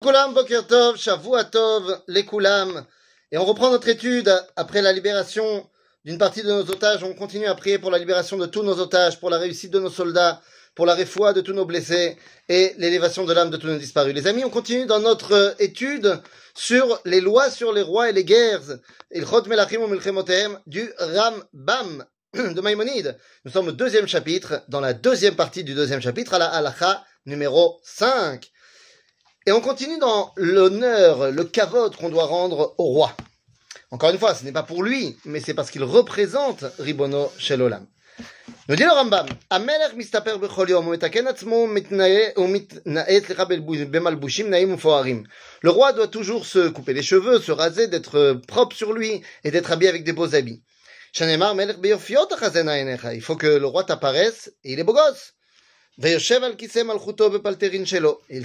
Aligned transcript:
Et 0.00 0.06
on 3.36 3.44
reprend 3.44 3.70
notre 3.70 3.88
étude 3.88 4.32
après 4.54 4.80
la 4.80 4.92
libération 4.92 5.68
d'une 6.04 6.18
partie 6.18 6.42
de 6.42 6.48
nos 6.48 6.60
otages. 6.60 7.02
On 7.02 7.14
continue 7.14 7.46
à 7.46 7.54
prier 7.56 7.80
pour 7.80 7.90
la 7.90 7.98
libération 7.98 8.38
de 8.38 8.46
tous 8.46 8.62
nos 8.62 8.78
otages, 8.78 9.18
pour 9.18 9.28
la 9.28 9.38
réussite 9.38 9.72
de 9.72 9.80
nos 9.80 9.90
soldats, 9.90 10.40
pour 10.76 10.86
la 10.86 10.94
réfoie 10.94 11.32
de 11.32 11.40
tous 11.40 11.52
nos 11.52 11.64
blessés 11.64 12.16
et 12.48 12.74
l'élévation 12.78 13.24
de 13.24 13.32
l'âme 13.32 13.50
de 13.50 13.56
tous 13.56 13.66
nos 13.66 13.76
disparus. 13.76 14.14
Les 14.14 14.28
amis, 14.28 14.44
on 14.44 14.50
continue 14.50 14.86
dans 14.86 15.00
notre 15.00 15.56
étude 15.58 16.22
sur 16.54 17.00
les 17.04 17.20
lois 17.20 17.50
sur 17.50 17.72
les 17.72 17.82
rois 17.82 18.08
et 18.08 18.12
les 18.12 18.24
guerres. 18.24 18.78
du 20.66 20.92
Rambam 20.98 22.04
de 22.34 22.60
Maïmonide. 22.60 23.18
Nous 23.44 23.50
sommes 23.50 23.68
au 23.68 23.72
deuxième 23.72 24.06
chapitre, 24.06 24.62
dans 24.68 24.80
la 24.80 24.94
deuxième 24.94 25.34
partie 25.34 25.64
du 25.64 25.74
deuxième 25.74 26.00
chapitre, 26.00 26.34
à 26.34 26.38
la 26.38 26.46
halacha 26.46 27.04
numéro 27.26 27.80
5. 27.82 28.48
Et 29.47 29.51
on 29.51 29.59
continue 29.59 29.99
dans 29.99 30.31
l'honneur, 30.37 31.31
le 31.31 31.43
kavod 31.43 31.95
qu'on 31.97 32.09
doit 32.09 32.25
rendre 32.25 32.75
au 32.77 32.85
roi. 32.85 33.13
Encore 33.91 34.09
une 34.09 34.17
fois, 34.17 34.33
ce 34.33 34.45
n'est 34.45 34.53
pas 34.53 34.63
pour 34.63 34.83
lui, 34.83 35.17
mais 35.25 35.41
c'est 35.41 35.53
parce 35.53 35.69
qu'il 35.69 35.83
représente 35.83 36.63
Ribono 36.79 37.29
Shelolam. 37.37 37.85
Nous 38.69 38.75
dit 38.77 38.83
le 38.83 38.91
Rambam, 38.91 39.25
המלך 39.51 39.93
מסתפר 39.93 40.37
בכל 40.37 40.65
יום, 40.69 40.85
הוא 40.85 40.93
מתקן 40.93 41.27
עצמו 41.27 41.67
ומתנאץ 42.37 43.29
לך 43.29 43.43
במלבושים 43.91 44.49
נאים 44.49 44.71
ומפוארים. 44.71 45.23
Le 45.63 45.69
roi 45.69 45.91
doit 45.93 46.07
toujours 46.07 46.45
se 46.45 46.69
couper 46.69 46.93
les 46.93 47.01
cheveux, 47.01 47.39
se 47.39 47.51
raser, 47.51 47.87
d'être 47.87 48.41
propre 48.47 48.75
sur 48.75 48.93
lui 48.93 49.21
et 49.43 49.51
d'être 49.51 49.71
habillé 49.71 49.89
avec 49.89 50.03
des 50.03 50.13
beaux 50.13 50.35
habits. 50.35 50.61
שנאמר 51.13 51.53
מלך 51.53 51.77
ביופיות 51.77 52.29
תחזינה 52.29 52.73
עיניך. 52.73 53.07
Il 53.13 53.21
faut 53.21 53.35
que 53.35 53.47
le 53.47 53.67
roi 53.67 53.83
t'apparaisse 53.83 54.53
et 54.63 54.73
il 54.73 54.79
est 54.79 54.83
beau 54.83 54.93
gosse. 54.93 55.33
Il 56.00 56.20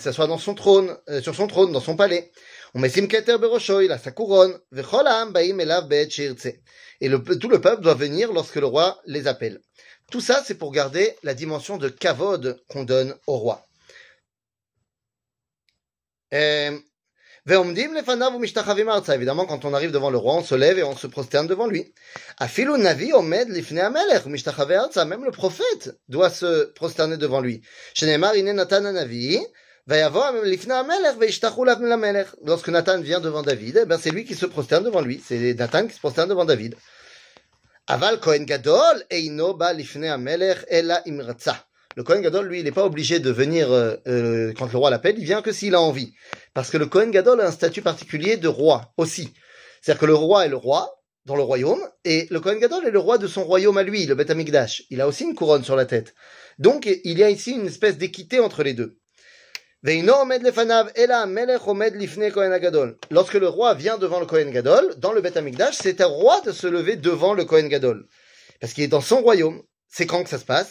s'assoit 0.00 0.26
dans 0.26 0.38
son 0.38 0.54
trône, 0.54 0.96
euh, 1.10 1.20
sur 1.20 1.34
son 1.34 1.46
trône, 1.46 1.70
dans 1.70 1.80
son 1.80 1.96
palais. 1.96 2.32
Il 2.74 3.92
a 3.92 3.98
sa 3.98 4.10
couronne. 4.10 4.58
Et 7.00 7.08
le, 7.08 7.22
tout 7.38 7.48
le 7.50 7.60
peuple 7.60 7.82
doit 7.82 7.94
venir 7.94 8.32
lorsque 8.32 8.56
le 8.56 8.64
roi 8.64 9.02
les 9.04 9.26
appelle. 9.26 9.60
Tout 10.10 10.22
ça, 10.22 10.42
c'est 10.46 10.54
pour 10.54 10.72
garder 10.72 11.14
la 11.22 11.34
dimension 11.34 11.76
de 11.76 11.90
kavod 11.90 12.58
qu'on 12.70 12.84
donne 12.84 13.14
au 13.26 13.36
roi. 13.36 13.66
Euh, 16.32 16.78
Évidemment, 17.44 19.46
quand 19.46 19.64
on 19.64 19.74
arrive 19.74 19.90
devant 19.90 20.10
le 20.10 20.18
roi, 20.18 20.34
on 20.34 20.44
se 20.44 20.54
lève 20.54 20.78
et 20.78 20.84
on 20.84 20.96
se 20.96 21.08
prosterne 21.08 21.48
devant 21.48 21.66
lui. 21.66 21.92
Navi 22.38 23.12
Omed 23.12 23.48
Même 23.48 25.24
le 25.24 25.30
prophète 25.32 25.98
doit 26.08 26.30
se 26.30 26.66
prosterner 26.72 27.16
devant 27.16 27.40
lui. 27.40 27.62
Lorsque 32.44 32.68
Nathan 32.68 33.00
vient 33.00 33.20
devant 33.20 33.42
David, 33.42 33.80
eh 33.82 33.86
ben 33.86 33.98
c'est 34.00 34.10
lui 34.10 34.24
qui 34.24 34.36
se 34.36 34.46
prosterne 34.46 34.84
devant 34.84 35.00
lui. 35.00 35.20
C'est 35.26 35.54
Nathan 35.54 35.88
qui 35.88 35.94
se 35.94 35.98
prosterne 35.98 36.28
devant 36.28 36.44
David. 36.44 36.76
Aval 37.88 38.20
Kohen 38.20 38.44
Gadol 38.44 39.02
Eino 39.10 39.54
Ba 39.54 39.74
Amelech 39.74 40.64
Ela 40.68 41.02
Imratza. 41.06 41.66
Le 41.94 42.04
Kohen 42.04 42.22
Gadol, 42.22 42.46
lui, 42.46 42.60
il 42.60 42.64
n'est 42.64 42.72
pas 42.72 42.86
obligé 42.86 43.18
de 43.18 43.30
venir 43.30 43.70
euh, 43.70 43.96
euh, 44.06 44.54
quand 44.56 44.72
le 44.72 44.78
roi 44.78 44.88
l'appelle, 44.88 45.18
il 45.18 45.24
vient 45.24 45.42
que 45.42 45.52
s'il 45.52 45.74
a 45.74 45.80
envie. 45.80 46.14
Parce 46.54 46.70
que 46.70 46.76
le 46.76 46.86
Kohen 46.86 47.10
Gadol 47.10 47.40
a 47.40 47.46
un 47.46 47.52
statut 47.52 47.82
particulier 47.82 48.36
de 48.36 48.48
roi 48.48 48.92
aussi. 48.96 49.32
C'est-à-dire 49.80 50.00
que 50.00 50.06
le 50.06 50.14
roi 50.14 50.46
est 50.46 50.50
le 50.50 50.56
roi 50.56 51.02
dans 51.24 51.36
le 51.36 51.42
royaume, 51.42 51.80
et 52.04 52.26
le 52.30 52.40
Kohen 52.40 52.58
Gadol 52.58 52.84
est 52.84 52.90
le 52.90 52.98
roi 52.98 53.16
de 53.16 53.28
son 53.28 53.44
royaume 53.44 53.78
à 53.78 53.84
lui, 53.84 54.06
le 54.06 54.14
Beth 54.16 54.30
Amikdash. 54.30 54.82
Il 54.90 55.00
a 55.00 55.06
aussi 55.06 55.22
une 55.22 55.36
couronne 55.36 55.62
sur 55.62 55.76
la 55.76 55.86
tête. 55.86 56.14
Donc, 56.58 56.86
il 56.86 57.18
y 57.18 57.22
a 57.22 57.30
ici 57.30 57.52
une 57.52 57.66
espèce 57.66 57.96
d'équité 57.96 58.40
entre 58.40 58.64
les 58.64 58.74
deux. 58.74 58.98
Lorsque 63.10 63.34
le 63.34 63.48
roi 63.48 63.74
vient 63.74 63.98
devant 63.98 64.20
le 64.20 64.26
Kohen 64.26 64.50
Gadol, 64.50 64.94
dans 64.98 65.12
le 65.12 65.20
Beth 65.20 65.36
Amikdash, 65.36 65.76
c'est 65.80 66.00
un 66.00 66.06
roi 66.06 66.40
de 66.42 66.52
se 66.52 66.66
lever 66.66 66.96
devant 66.96 67.34
le 67.34 67.44
Kohen 67.44 67.68
Gadol. 67.68 68.06
Parce 68.60 68.74
qu'il 68.74 68.84
est 68.84 68.88
dans 68.88 69.00
son 69.00 69.22
royaume. 69.22 69.62
C'est 69.88 70.06
quand 70.06 70.22
que 70.22 70.30
ça 70.30 70.38
se 70.38 70.44
passe? 70.44 70.70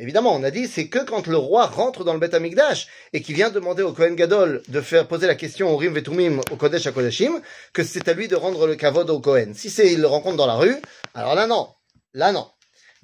Évidemment, 0.00 0.34
on 0.34 0.42
a 0.42 0.50
dit, 0.50 0.66
c'est 0.66 0.88
que 0.88 0.98
quand 0.98 1.28
le 1.28 1.36
roi 1.36 1.66
rentre 1.66 2.02
dans 2.02 2.12
le 2.12 2.18
Beth 2.18 2.34
Amikdash 2.34 2.88
et 3.12 3.22
qu'il 3.22 3.36
vient 3.36 3.50
demander 3.50 3.84
au 3.84 3.92
Kohen 3.92 4.16
Gadol 4.16 4.64
de 4.66 4.80
faire 4.80 5.06
poser 5.06 5.28
la 5.28 5.36
question 5.36 5.70
au 5.70 5.76
Rim 5.76 5.92
Vetumim, 5.92 6.40
au 6.50 6.56
Kodesh 6.56 6.88
HaKodeshim, 6.88 7.40
que 7.72 7.84
c'est 7.84 8.08
à 8.08 8.14
lui 8.14 8.26
de 8.26 8.34
rendre 8.34 8.66
le 8.66 8.74
kavod 8.74 9.08
au 9.10 9.20
Kohen. 9.20 9.54
Si 9.54 9.70
c'est, 9.70 9.92
il 9.92 10.00
le 10.00 10.08
rencontre 10.08 10.38
dans 10.38 10.48
la 10.48 10.56
rue, 10.56 10.74
alors 11.14 11.36
là 11.36 11.46
non. 11.46 11.68
Là 12.12 12.32
non. 12.32 12.48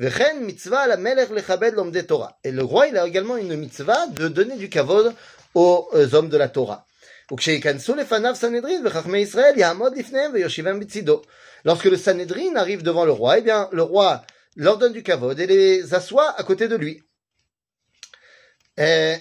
Et 0.01 0.11
le 2.51 2.65
roi, 2.65 2.89
il 2.89 2.99
a 2.99 3.07
également 3.07 3.37
une 3.37 3.55
mitzvah 3.55 4.09
de 4.09 4.27
donner 4.27 4.57
du 4.57 4.69
kavod 4.69 5.15
aux 5.55 5.89
euh, 5.95 6.09
hommes 6.15 6.31
de 6.31 6.37
la 6.37 6.49
Torah. 6.49 6.85
Lorsque 11.66 11.86
le 11.86 11.98
Sanhedrin 11.98 12.56
arrive 12.56 12.84
devant 12.84 13.06
le 13.06 13.12
roi, 13.12 13.40
eh 13.40 13.42
bien, 13.42 13.68
le 13.72 13.82
roi 13.82 14.24
leur 14.56 14.78
donne 14.78 14.94
du 14.94 15.02
kavod 15.02 15.40
et 15.40 15.48
les 15.48 15.94
assoit 15.94 16.40
à 16.40 16.44
côté 16.44 16.68
de 16.68 16.76
lui. 16.76 17.02
Et... 18.78 19.16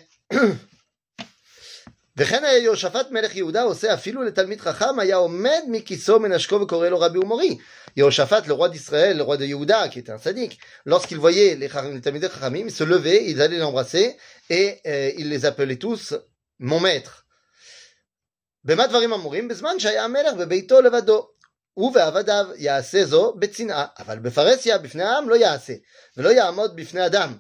וכן 2.17 2.45
היה 2.45 2.59
יהושפט 2.59 3.11
מלך 3.11 3.37
יהודה 3.37 3.63
עושה 3.63 3.95
אפילו 3.95 4.23
לתלמיד 4.23 4.61
חכם, 4.61 4.99
היה 4.99 5.17
עומד 5.17 5.61
מכיסו 5.69 6.21
מנשקו 6.21 6.61
וקורא 6.61 6.89
לו 6.89 7.01
רבי 7.01 7.19
ומורי. 7.19 7.59
Yehoshaphat, 7.97 8.47
le 8.47 8.53
roi 8.53 8.69
d'Israël, 8.69 9.17
le 9.17 9.23
roi 9.23 9.37
de 9.37 9.45
Yehuda, 9.45 9.89
qui 9.89 10.01
était 10.01 10.11
un 10.11 10.19
sadique, 10.19 10.59
lorsqu'il 10.85 11.19
voyait 11.19 11.55
les, 11.55 11.69
les 11.69 12.01
Talmidei 12.01 12.29
Chachamim, 12.29 12.65
il 12.67 12.73
se 12.73 12.83
levait, 12.83 13.25
ils 13.27 13.41
allaient 13.41 13.59
l'embrasser, 13.59 14.17
et 14.51 14.81
euh, 14.87 15.13
il 15.17 15.29
les 15.29 15.45
appelait 15.45 15.77
tous 15.77 16.15
mon 16.59 16.81
maître. 16.81 17.25
במה 18.69 18.87
דברים 18.87 19.13
אמורים? 19.13 19.49
בזמן 19.49 19.79
שהיה 19.79 20.05
המלך 20.05 20.35
בביתו 20.35 20.81
לבדו. 20.81 21.29
הוא 21.75 21.93
ועבדיו 21.95 22.47
יעשה 22.57 23.05
זו 23.05 23.35
בצנעה, 23.39 23.87
אבל 23.99 24.19
בפרהסיה 24.19 24.79
בפני 24.79 25.03
העם 25.03 25.29
לא 25.29 25.35
יעשה, 25.35 25.73
ולא 26.17 26.29
יעמוד 26.29 26.77
בפני 26.77 27.07
אדם, 27.07 27.37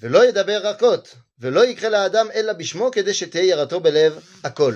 ולא 0.00 0.24
ידבר 0.24 0.58
רכות, 0.58 1.14
ולא 1.38 1.64
יקרא 1.64 1.88
לאדם 1.88 2.28
אלא 2.34 2.52
בשמו 2.52 2.90
כדי 2.90 3.14
שתהיה 3.14 3.44
יראתו 3.44 3.80
בלב 3.80 4.18
הכל. 4.44 4.74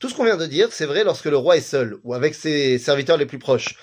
Tout 0.00 0.08
ce 0.08 0.14
qu'on 0.14 0.24
vient 0.24 0.36
de 0.36 0.46
dire, 0.46 0.68
c'est 0.70 0.86
vrai 0.86 1.02
lorsque 1.02 1.24
le 1.24 1.36
roi 1.36 1.56
est 1.56 1.60
seul 1.60 1.98
ou 2.04 2.14
avec 2.14 2.34
ses 2.34 2.78
serviteurs 2.78 3.16
les 3.16 3.26
plus 3.26 3.40
proches. 3.40 3.74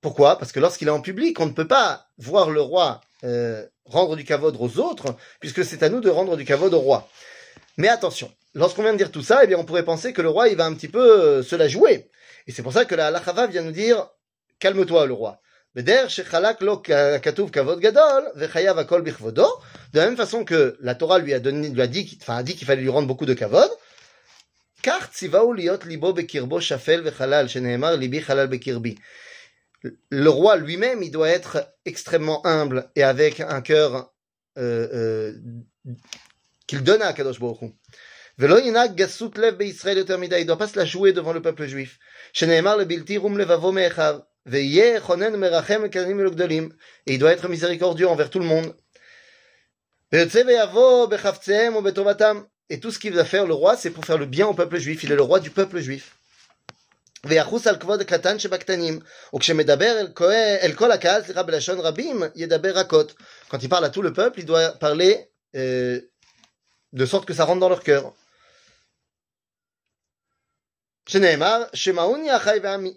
Pourquoi 0.00 0.38
Parce 0.38 0.52
que 0.52 0.60
lorsqu'il 0.60 0.86
est 0.86 0.92
en 0.92 1.00
public, 1.00 1.40
on 1.40 1.46
ne 1.46 1.52
peut 1.52 1.66
pas 1.66 2.06
voir 2.18 2.50
le 2.50 2.60
roi 2.60 3.00
euh, 3.24 3.66
rendre 3.84 4.14
du 4.14 4.24
kavod 4.24 4.56
aux 4.60 4.78
autres, 4.78 5.16
puisque 5.40 5.64
c'est 5.64 5.82
à 5.82 5.88
nous 5.88 6.00
de 6.00 6.08
rendre 6.08 6.36
du 6.36 6.44
kavod 6.44 6.72
au 6.72 6.78
roi. 6.78 7.08
Mais 7.78 7.88
attention, 7.88 8.32
lorsqu'on 8.57 8.83
vient 8.83 8.93
de 8.93 8.97
dire 8.97 9.11
tout 9.11 9.21
ça, 9.21 9.41
eh 9.43 9.47
bien, 9.47 9.57
on 9.57 9.63
pourrait 9.63 9.85
penser 9.85 10.11
que 10.13 10.21
le 10.21 10.29
roi, 10.29 10.49
il 10.49 10.57
va 10.57 10.65
un 10.65 10.73
petit 10.73 10.87
peu 10.87 11.21
euh, 11.21 11.43
se 11.43 11.55
la 11.55 11.67
jouer. 11.67 12.09
Et 12.47 12.51
c'est 12.51 12.63
pour 12.63 12.73
ça 12.73 12.85
que 12.85 12.95
la 12.95 13.07
halachava 13.07 13.47
vient 13.47 13.61
nous 13.61 13.71
dire, 13.71 14.09
calme-toi 14.59 15.05
le 15.05 15.13
roi. 15.13 15.39
De 15.75 15.83
la 19.93 20.05
même 20.05 20.17
façon 20.17 20.43
que 20.43 20.77
la 20.81 20.95
Torah 20.95 21.19
lui 21.19 21.33
a 21.33 21.39
donné, 21.39 21.69
lui 21.69 21.81
a 21.81 21.87
dit, 21.87 22.05
qu'il 22.05 22.65
fallait 22.65 22.81
lui 22.81 22.89
rendre 22.89 23.07
beaucoup 23.07 23.27
de 23.27 23.35
kavod, 23.35 23.69
le 30.09 30.29
roi 30.29 30.57
lui-même, 30.57 31.03
il 31.03 31.11
doit 31.11 31.29
être 31.29 31.71
extrêmement 31.85 32.45
humble 32.45 32.89
et 32.95 33.03
avec 33.03 33.39
un 33.39 33.61
cœur 33.61 34.13
euh, 34.57 34.87
euh, 34.93 35.33
qu'il 36.65 36.83
donne 36.83 37.01
à 37.01 37.13
Kadosh 37.13 37.39
Baruch. 37.39 37.71
Il 38.39 38.45
ne 38.45 40.43
doit 40.43 40.57
pas 40.57 40.67
se 40.67 40.77
la 40.77 40.85
jouer 40.85 41.11
devant 41.11 41.33
le 41.33 41.41
peuple 41.41 41.65
juif. 41.65 41.97
Et 42.39 42.61
il 47.07 47.19
doit 47.19 47.31
être 47.31 47.49
miséricordieux 47.49 48.07
envers 48.07 48.29
tout 48.29 48.37
le 48.37 48.45
monde. 48.45 48.75
Et 52.69 52.79
tout 52.79 52.91
ce 52.91 52.99
qu'il 52.99 53.13
va 53.13 53.25
faire 53.25 53.47
le 53.47 53.55
roi, 53.55 53.75
c'est 53.75 53.89
pour 53.89 54.05
faire 54.05 54.19
le 54.19 54.27
bien 54.27 54.45
au 54.45 54.53
peuple 54.53 54.77
juif. 54.77 55.03
Il 55.03 55.11
est 55.11 55.15
le 55.15 55.23
roi 55.23 55.39
du 55.39 55.49
peuple 55.49 55.79
juif. 55.79 56.15
Quand 57.23 57.31
il 63.63 63.69
parle 63.69 63.85
à 63.85 63.89
tout 63.89 64.03
le 64.03 64.13
peuple, 64.13 64.39
il 64.39 64.45
doit 64.45 64.73
parler 64.73 65.31
euh, 65.55 65.99
de 66.93 67.05
sorte 67.07 67.25
que 67.25 67.33
ça 67.33 67.43
rentre 67.43 67.59
dans 67.59 67.69
leur 67.69 67.83
cœur. 67.83 68.13
שנאמר, 71.06 71.62
שמעוני 71.74 72.36
אחי 72.36 72.58
ועמי. 72.62 72.94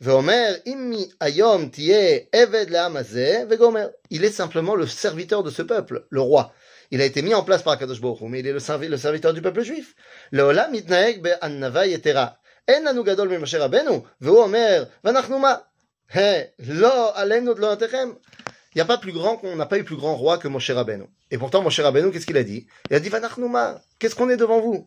ואומר, 0.00 0.54
אם 0.66 0.92
היום 1.20 1.68
תהיה 1.68 2.18
עבד 2.32 2.70
לעם 2.70 2.96
הזה, 2.96 3.44
וגומר. 3.50 3.88
Il 4.14 4.24
est 4.24 4.32
simplement 4.32 4.74
le 4.76 4.86
serviteur 4.86 5.42
de 5.42 5.50
ce 5.50 5.62
peuple, 5.62 6.06
le 6.10 6.20
roi. 6.20 6.52
Il 6.92 7.00
a 7.00 7.04
été 7.04 7.20
mis 7.22 7.34
en 7.34 7.42
place 7.42 7.62
par 7.62 7.72
Akadosh 7.74 8.00
Baruch 8.00 8.20
Hu, 8.20 8.28
mais 8.28 8.40
il 8.40 8.46
est 8.46 8.52
le, 8.52 8.60
servi- 8.60 8.88
le 8.88 8.96
serviteur 8.96 9.34
du 9.34 9.42
peuple 9.42 9.62
juif. 9.62 9.94
לעולם 10.32 10.72
מתנהג 10.72 11.22
בענווה 11.22 11.86
יתרה. 11.86 12.26
אין 12.68 12.84
לנו 12.84 13.04
גדול 13.04 13.28
ממשה 13.28 13.64
רבנו, 13.64 14.02
והוא 14.20 14.42
אומר, 14.42 14.84
ואנחנו 15.04 15.38
מה? 15.38 15.54
Hé, 16.12 16.18
לא 16.68 17.18
עלינו 17.20 17.54
תלונותיכם. 17.54 18.12
Il 18.74 18.78
n'y 18.78 18.82
a 18.82 18.84
pas 18.84 18.98
plus 18.98 19.12
grand 19.12 19.36
qu'on 19.38 19.56
n'a 19.56 19.66
pas 19.66 19.78
eu 19.78 19.84
plus 19.84 19.96
grand 19.96 20.14
roi 20.14 20.38
que 20.38 20.46
Moshe 20.46 20.70
Rabbeinu. 20.70 21.04
Et 21.30 21.38
pourtant, 21.38 21.62
Moshe 21.62 21.80
Rabbeinu, 21.80 22.12
qu'est-ce 22.12 22.26
qu'il 22.26 22.36
a 22.36 22.44
dit 22.44 22.66
Il 22.90 22.96
a 22.96 23.00
dit, 23.00 23.08
Vanachnu 23.08 23.48
ma, 23.48 23.80
qu'est-ce 23.98 24.14
qu'on 24.14 24.30
est 24.30 24.36
devant 24.36 24.60
vous 24.60 24.86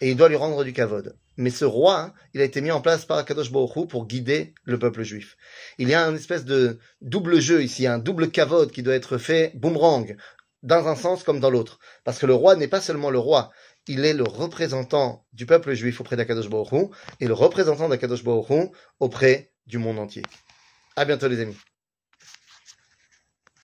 et 0.00 0.10
il 0.10 0.16
doit 0.16 0.28
lui 0.28 0.36
rendre 0.36 0.64
du 0.64 0.72
kavod. 0.72 1.16
Mais 1.36 1.50
ce 1.50 1.64
roi, 1.64 2.14
il 2.32 2.40
a 2.40 2.44
été 2.44 2.60
mis 2.60 2.70
en 2.70 2.80
place 2.80 3.04
par 3.04 3.24
Baruch 3.24 3.76
Hu 3.76 3.86
pour 3.86 4.06
guider 4.06 4.54
le 4.64 4.78
peuple 4.78 5.02
juif. 5.02 5.36
Il 5.78 5.88
y 5.88 5.94
a 5.94 6.06
une 6.06 6.16
espèce 6.16 6.44
de 6.44 6.78
double 7.00 7.40
jeu 7.40 7.62
ici, 7.62 7.86
un 7.86 7.98
double 7.98 8.30
kavod 8.30 8.70
qui 8.70 8.82
doit 8.82 8.94
être 8.94 9.18
fait 9.18 9.52
boomerang, 9.56 10.16
dans 10.62 10.86
un 10.86 10.94
sens 10.94 11.24
comme 11.24 11.40
dans 11.40 11.50
l'autre. 11.50 11.78
Parce 12.04 12.18
que 12.18 12.26
le 12.26 12.34
roi 12.34 12.56
n'est 12.56 12.68
pas 12.68 12.80
seulement 12.80 13.10
le 13.10 13.18
roi, 13.18 13.50
il 13.86 14.04
est 14.04 14.14
le 14.14 14.24
représentant 14.24 15.26
du 15.32 15.44
peuple 15.44 15.74
juif 15.74 16.00
auprès 16.00 16.16
d'Akadosh 16.16 16.46
Hu 16.46 16.86
et 17.20 17.26
le 17.26 17.34
représentant 17.34 17.88
d'Akadosh 17.88 18.22
Hu 18.24 18.68
auprès 19.00 19.52
du 19.66 19.78
monde 19.78 19.98
entier. 19.98 20.22
À 20.96 21.04
bientôt 21.04 21.28
les 21.28 21.40
amis. 21.40 21.56